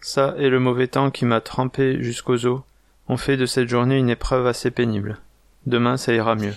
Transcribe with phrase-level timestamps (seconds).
[0.00, 2.62] Ça et le mauvais temps qui m'a trempé jusqu'aux os
[3.08, 5.18] ont fait de cette journée une épreuve assez pénible.
[5.66, 6.54] Demain ça ira mieux.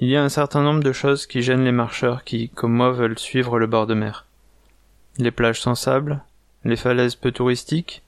[0.00, 2.92] Il y a un certain nombre de choses qui gênent les marcheurs qui, comme moi,
[2.92, 4.26] veulent suivre le bord de mer.
[5.16, 6.22] Les plages sans sable,
[6.62, 8.04] les falaises peu touristiques,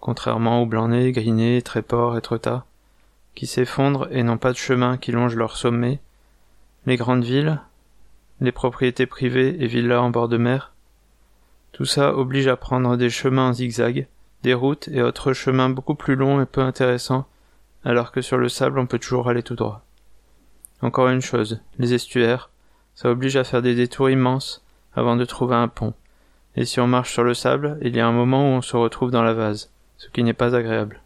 [0.00, 2.64] contrairement aux blancs-nez, gris Tréport et Trotta,
[3.36, 6.00] qui s'effondrent et n'ont pas de chemin qui longe leur sommet,
[6.86, 7.60] les grandes villes,
[8.40, 10.72] les propriétés privées et villas en bord de mer,
[11.70, 14.08] tout ça oblige à prendre des chemins en zigzag,
[14.42, 17.28] des routes et autres chemins beaucoup plus longs et peu intéressants,
[17.84, 19.84] alors que sur le sable on peut toujours aller tout droit.
[20.80, 22.50] Encore une chose, les estuaires,
[22.94, 25.92] ça oblige à faire des détours immenses avant de trouver un pont.
[26.54, 28.76] Et si on marche sur le sable, il y a un moment où on se
[28.76, 31.00] retrouve dans la vase, ce qui n'est pas agréable.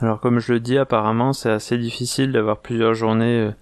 [0.00, 3.52] Alors comme je le dis, apparemment c'est assez difficile d'avoir plusieurs journées euh,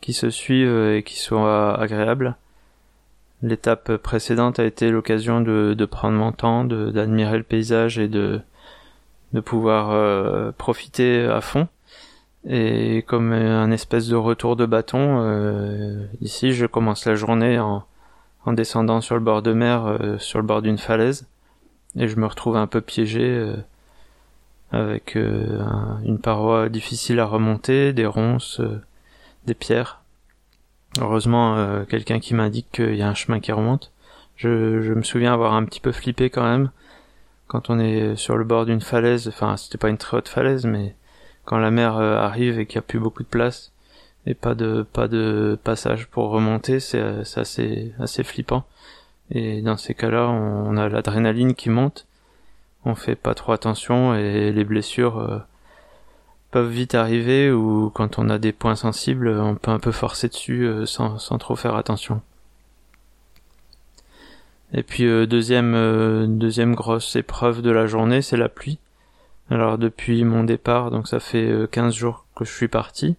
[0.00, 2.36] qui se suivent et qui soient agréables.
[3.42, 8.40] L'étape précédente a été l'occasion de, prendre mon temps, d'admirer le paysage et de,
[9.32, 11.66] de pouvoir euh, profiter à fond.
[12.48, 17.84] Et comme un espèce de retour de bâton, euh, ici je commence la journée en,
[18.46, 21.26] en, descendant sur le bord de mer, euh, sur le bord d'une falaise,
[21.96, 23.52] et je me retrouve un peu piégé
[24.72, 28.60] avec une paroi difficile à remonter, des ronces,
[29.46, 30.01] des pierres.
[31.00, 33.92] Heureusement, euh, quelqu'un qui m'indique qu'il y a un chemin qui remonte.
[34.36, 36.70] Je, me souviens avoir un petit peu flippé quand même
[37.46, 39.28] quand on est sur le bord d'une falaise.
[39.28, 40.94] Enfin, c'était pas une très haute falaise, mais
[41.44, 43.72] quand la mer euh, arrive et qu'il n'y a plus beaucoup de place
[44.26, 47.00] et pas de pas de passage pour remonter, c'est
[47.36, 48.64] assez assez flippant.
[49.30, 52.06] Et dans ces cas-là, on, a l'adrénaline qui monte.
[52.84, 55.38] On fait pas trop attention et les blessures euh,
[56.52, 60.28] peuvent vite arriver ou quand on a des points sensibles, on peut un peu forcer
[60.28, 62.20] dessus euh, sans, sans, trop faire attention.
[64.74, 68.78] Et puis euh, deuxième euh, deuxième grosse épreuve de la journée, c'est la pluie.
[69.50, 73.16] Alors depuis mon départ, donc ça fait 15 jours que je suis parti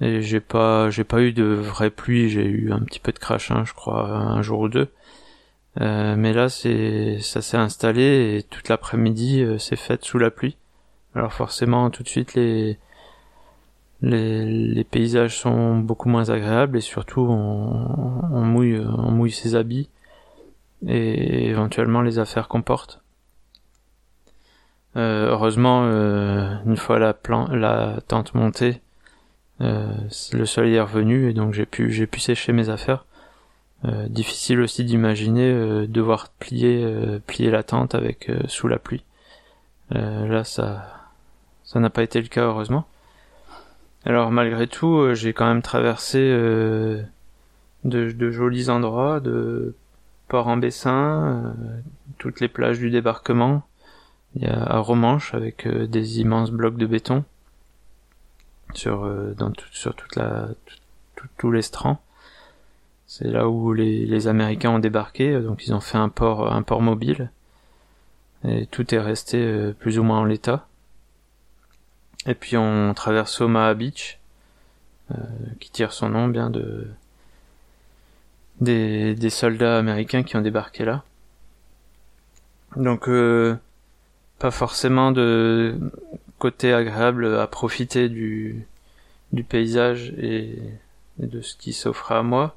[0.00, 3.18] et j'ai pas j'ai pas eu de vraie pluie, j'ai eu un petit peu de
[3.18, 4.88] crachin, je crois, un jour ou deux.
[5.76, 10.56] mais là c'est ça s'est installé et toute l'après-midi c'est fait sous la pluie.
[11.14, 12.78] Alors forcément, tout de suite, les,
[14.02, 19.88] les, paysages sont beaucoup moins agréables et surtout on, mouille, on mouille ses habits
[20.86, 23.02] et éventuellement les affaires qu'on porte.
[24.96, 27.14] Euh, heureusement, euh, une fois la,
[27.52, 28.80] la tente montée,
[29.60, 29.92] euh,
[30.32, 33.04] le soleil est revenu et donc j'ai pu pu sécher mes affaires.
[34.10, 39.04] Difficile aussi d'imaginer devoir plier plier la tente avec sous la pluie.
[39.90, 40.99] là, ça
[41.70, 42.84] ça n'a pas été le cas heureusement.
[44.04, 47.00] Alors malgré tout, euh, j'ai quand même traversé euh,
[47.84, 49.76] de, jolis endroits, de
[50.26, 51.52] Port-en-Bessin, euh,
[52.18, 53.62] toutes les plages du débarquement.
[54.34, 57.24] Il y a à Romanche avec des immenses blocs de béton
[58.74, 60.48] sur dans sur toute la
[61.36, 62.00] tous les strands.
[63.06, 66.62] C'est là où les, les Américains ont débarqué, donc ils ont fait un port un
[66.62, 67.30] port mobile
[68.44, 70.68] et tout est resté plus ou moins en l'état.
[72.26, 74.18] Et puis on traverse Omaha Beach,
[75.10, 75.16] euh,
[75.58, 76.86] qui tire son nom bien de
[78.60, 81.02] des, des soldats américains qui ont débarqué là.
[82.76, 83.56] Donc euh,
[84.38, 85.76] pas forcément de
[86.38, 88.66] côté agréable à profiter du,
[89.32, 90.58] du paysage et,
[91.18, 92.56] de ce qui s'offre à moi.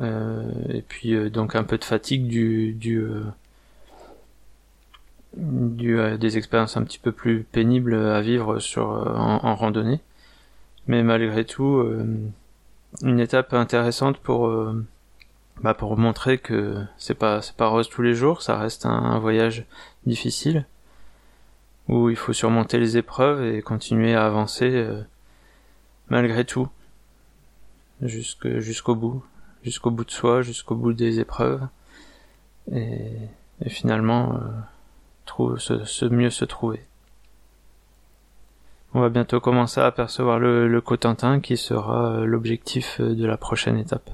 [0.00, 3.02] Euh, et puis euh, donc un peu de fatigue du, du,
[5.36, 10.00] euh, du des expériences un petit peu plus pénibles à vivre sur en, randonnée.
[10.86, 11.84] Mais malgré tout,
[13.02, 14.50] une étape intéressante pour
[15.62, 19.18] bah pour montrer que c'est pas c'est pas rose tous les jours, ça reste un
[19.18, 19.66] voyage
[20.06, 20.64] difficile
[21.88, 25.02] où il faut surmonter les épreuves et continuer à avancer euh,
[26.08, 26.68] malgré tout
[28.02, 29.24] jusqu'au bout,
[29.64, 31.66] jusqu'au bout de soi, jusqu'au bout des épreuves
[32.70, 33.10] et,
[33.66, 34.38] finalement euh,
[35.58, 36.80] se, mieux se trouver.
[38.94, 43.78] On va bientôt commencer à apercevoir le, Cotentin qui sera euh, l'objectif de la prochaine
[43.78, 44.10] étape.